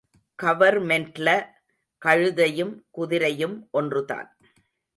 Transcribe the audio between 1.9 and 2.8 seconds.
கழுதையும்